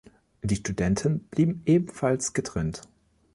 [0.41, 2.81] Die Studenten blieben ebenfalls getrennt.